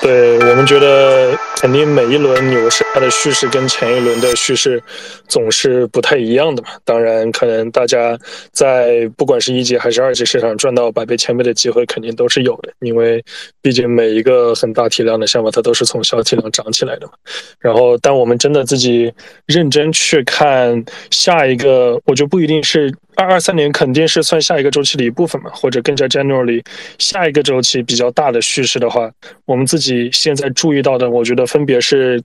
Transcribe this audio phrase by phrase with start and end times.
[0.00, 4.82] 对我们觉得，肯定每一轮牛市它的叙事跟前一轮的叙事
[5.28, 6.68] 总是不太一样的嘛。
[6.84, 8.18] 当然，可能大家
[8.52, 13.22] 在不管是一级还是二级市场赚到百倍、千倍的机会肯定都是有的，因为
[13.60, 17.12] 毕竟每一个很大体量的项目它都是从小体量涨起来的嘛。
[17.60, 19.12] 然后，当我们真的自己
[19.46, 22.92] 认真去看下一个，我觉得不一定是。
[23.18, 26.64] 二二三年肯定是算下一个周期的一部分嘛，或者更加 generally
[26.98, 29.10] 下一个周期比较大的叙事的话，
[29.44, 32.22] 我们自己现在注意到的，我觉得分别是。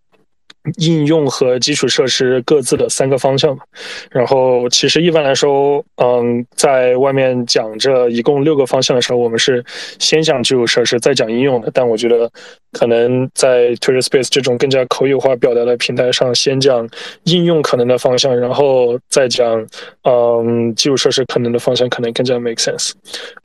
[0.78, 3.64] 应用和基础设施各自的三个方向嘛，
[4.10, 9.62] 然后其实一般来说，嗯，在外面讲这一共六个方向的时候，我们是
[10.00, 11.70] 先讲基础设施，再讲应用的。
[11.74, 12.32] 但我觉得
[12.72, 16.88] 可能在 Twitter Space 这种更加口语化表达的平台上，先讲
[17.24, 19.68] 应用可能的方向，然后再讲
[20.04, 22.92] 嗯基础设施可能的方向，可能更加 make sense。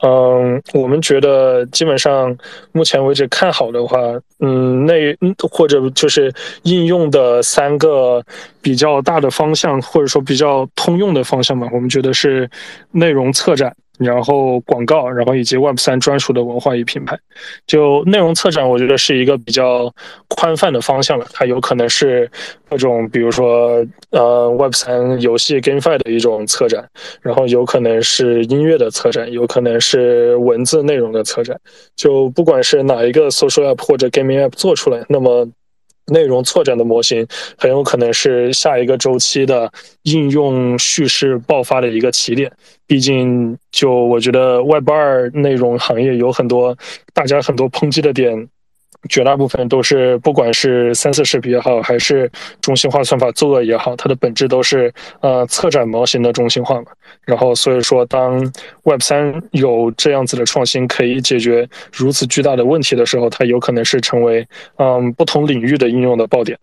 [0.01, 2.33] 嗯，我们觉得基本上
[2.71, 3.99] 目前为止看好的话，
[4.39, 4.93] 嗯，那
[5.51, 6.33] 或者就是
[6.63, 7.08] 应用。
[7.09, 8.23] 的三个
[8.61, 12.49] 比较大的方向，或者说比较通用的方向吧，我们觉得是
[12.91, 13.75] 内容策展。
[13.99, 17.19] 然后广告，然后以及 Web 三专属的文化与品牌，
[17.67, 19.93] 就内容策展，我觉得是一个比较
[20.29, 21.25] 宽泛的方向了。
[21.33, 22.31] 它有可能是
[22.69, 26.89] 各种，比如说呃 Web 三游戏 GameFi 的一种策展，
[27.21, 31.59] 然后有可能是音乐的策展，有可能是文字内容的策展。
[31.97, 35.45] 就不管是哪一个 Social App 或者 Gaming App 做出来，那么。
[36.09, 37.25] 内容拓展的模型
[37.57, 39.71] 很有可能是下一个周期的
[40.03, 42.51] 应用叙事爆发的一个起点。
[42.85, 46.77] 毕竟，就我觉得 Web 二内容行业有很多
[47.13, 48.47] 大家很多抨击的点。
[49.07, 56.87] 绝大部分都是，不管是三四视频也好，还是中心化算法作恶也好，它的本质都是呃策展模型的中心化嘛。
[57.23, 58.39] 然后所以说，当
[58.83, 64.45] Web 三有这样子的创新可以解决如此巨大的问题的时候，它有可能是成为
[64.77, 66.57] 嗯不同领域的应用的爆点。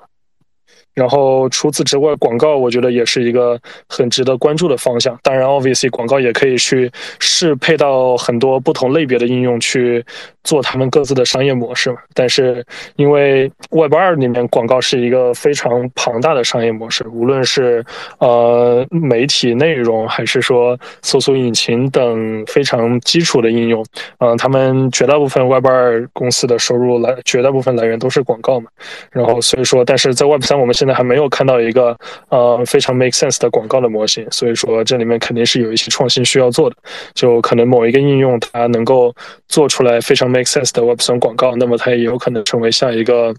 [0.94, 5.18] 然后除此之外，广告我觉得也是一个很值得关注的方向。
[5.22, 10.02] 当然，obviously 广告也可以去适配到很多不同类别的应用去
[10.46, 11.98] 做他们各自的商业模式嘛。
[12.14, 12.64] 但是
[12.96, 17.84] 因为 Web 二里面广告是一个非常庞大的商业模式，无论是
[18.18, 23.84] 呃媒体内容还是说搜索引擎等非常基础的应用，
[24.18, 28.70] 嗯，他们绝大部分 Web 二公司的收入来绝大部分来源都是广告嘛。
[29.10, 31.96] 然后所以说，但是在 Web 三我们现在还没有看到一个
[32.28, 36.76] 呃非常 make sense 的广告的模型，所以说这里面肯定是有一些创新需要做的。
[37.14, 39.14] 就可能某一个应用它能够
[39.48, 43.34] 做出来非常 make sense 的 Web3 广告，那么它也有可能成为下一个。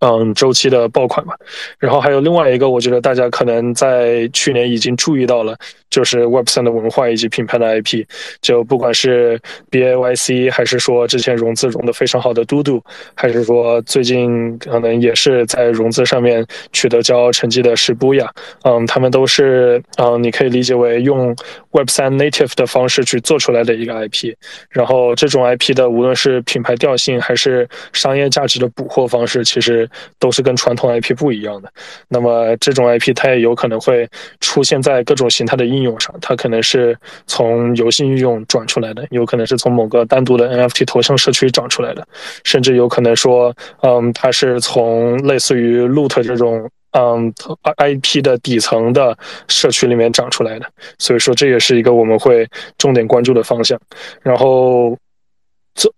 [0.00, 1.34] 嗯，周期的爆款嘛，
[1.76, 5.58] 然后还有另外一个，我觉得大家可能在去年已经注意到了，
[5.90, 8.04] 就是 Web 三的文化以及品牌的 IP，
[8.40, 9.40] 就不管是
[9.70, 12.82] BAYC，还是说之前融资融的非常好的嘟嘟，
[13.14, 18.30] 还是说最近可能也是在融资上面取得骄傲成绩的是布雅，
[18.64, 21.34] 嗯，他们都是嗯，你可以理解为用
[21.72, 24.34] Web 三 native 的方式去做出来的一个 IP，
[24.70, 29.88] 然后这种 IP 的无论是品牌调性还是商业价值的捕获方式，其实。
[30.18, 31.72] 都是跟传统 IP 不一样的，
[32.08, 34.08] 那么这种 IP 它也有可能会
[34.40, 36.96] 出现在各种形态的应应用上，它可能是
[37.26, 42.06] 从游戏应用转出来的，有可能是从某个单独的 NFT 头像社区长出来的，
[42.44, 47.32] 甚至有可能说，嗯，它是从类似于 Loot 这种，嗯
[47.78, 49.16] ，IP 的底层的
[49.46, 50.66] 社区里面长出来的，
[50.98, 52.46] 所以说这也是一个我们会
[52.76, 53.78] 重点关注的方向，
[54.22, 54.96] 然后。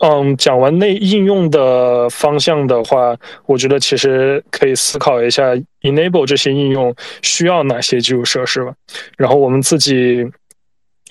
[0.00, 8.74] 嗯，讲完内应用的方向的话，我觉得其实可以思考一下，enable 这些应用需要哪些基础设施吧。
[9.16, 10.26] 然后我们自己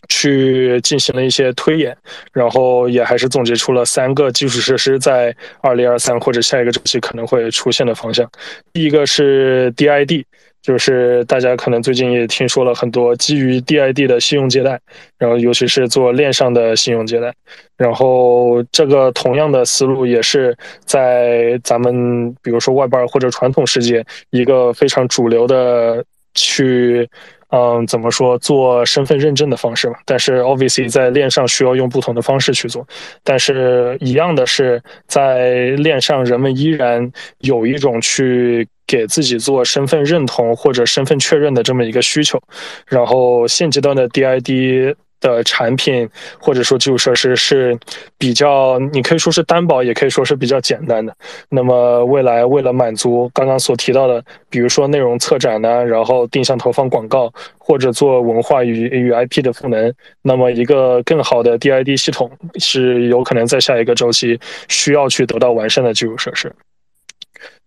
[0.07, 1.97] 去进行了一些推演，
[2.31, 8.29] 然后也还是总结出了三个基础设施在二零二三或者下一个周期可能会出现的方向。
[8.73, 10.23] 第一个是 DID。
[10.61, 14.79] 就是大家可能最近也听说了很多基于 DID 的信用借贷，
[15.17, 17.33] 然后尤其是做链上的信用借贷，
[17.77, 26.03] 然后这个同样的思路也是在咱们比如说外边或者传统世界一个非常主流的
[26.33, 27.09] 去。
[27.51, 29.95] 嗯，怎么说做身份认证的方式嘛？
[30.05, 32.85] 但是 obviously 在链上需要用不同的方式去做，
[33.23, 42.39] 但是一样的是在链上人们依然有一种去给自己做身份认同或者身份确认的这么一个需求，
[42.87, 44.95] 然后现阶段的 DID。
[45.19, 46.07] 的产品
[46.39, 47.77] 或者说基础设施是
[48.17, 51.15] 比较，你可以说是担保，也可以说是比较简单的。
[51.49, 66.51] 那么未来为了满足刚刚所提到的，比如说内容策展呢，然后定向投放广告，或者做文化与与 IP 的赋能，那么一个更好的 DID 系统是有可能在下一个周期需要去得到完善的基础设施。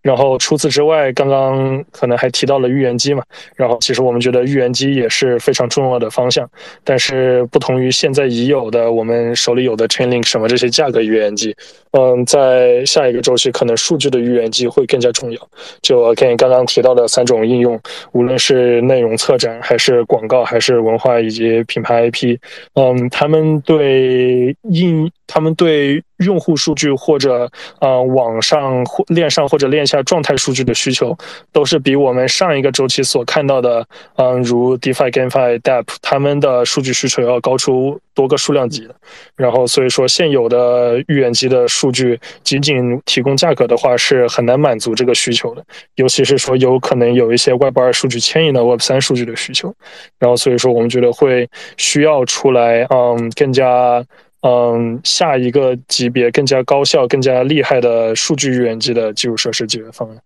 [0.03, 3.23] 然后除此之外，刚刚可能还提到了预言机嘛。
[3.55, 6.47] 然后其实我们觉得预言机也是非常重要的方向。
[6.83, 11.55] 但是不同于现在已有的我们手里有的 Chainlink 什么这些价格预言机，
[11.91, 15.49] 嗯，在下一个周期可能数据的预言机会更加重要。
[15.81, 17.79] 就跟刚刚提到的三种应用，
[18.11, 22.37] 无论是内容策展，还是广告，还是文化以及品牌 IP，
[22.73, 26.03] 嗯，他们对应他们对。
[26.19, 31.17] 用户数据或者呃网上或链上或者链下状态数据的需求，
[31.51, 33.85] 都是比我们上一个周期所看到的，
[34.15, 38.95] 嗯，如 DeFi、GameFi、Dapp，他们的数据需求要高出多个数量级的。
[39.35, 45.65] 然后所以说，现有的预言机的数据仅仅提供价格的话，是很难满足这个需求的。
[45.95, 49.75] 尤其是说有可能有一些 Web 二数据牵引到 Web 三数据的需求。
[50.19, 54.05] 然后所以说，我们觉得会需要出来，嗯，更加。
[54.45, 60.17] 嗯，下一个级别更加高效、更加厉害的数据预言机的基础设施解决方案。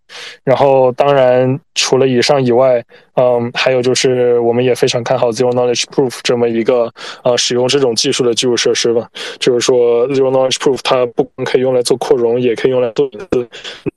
[0.42, 2.84] 然后，当然除了以上以外，
[3.14, 6.92] 嗯，还有就是我们也非常看好 Zero Knowledge Proof 这么一个
[7.22, 9.08] 呃使用这种技术的基础设施吧。
[9.38, 13.08] 就是说，Zero Knowledge Proof 它不光可以用来做扩容，也可以用来做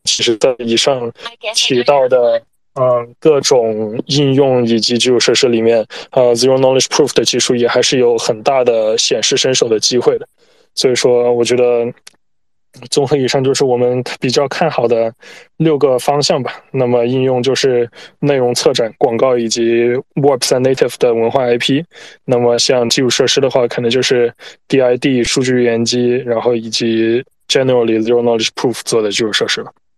[0.03, 1.11] 其实，在以上
[1.55, 2.39] 提到的。
[2.75, 10.27] 嗯，各种应用以及基础设施里面，呃，Zero Knowledge Proof 的技术也还是有很大的显示身手的机会的。
[10.73, 11.85] 所以说，我觉得
[12.89, 15.13] 综合以上就是我们比较看好的
[15.57, 16.63] 六个方向吧。
[16.71, 17.89] 那么应用就是
[18.21, 21.83] 内容策展、广告以及 Web3 Native 的文化 IP。
[22.23, 24.33] 那么像基础设施的话，可能就是
[24.69, 29.73] DID 数据预言机，然后以及 Generally Zero Knowledge Proof 做的基础设施了。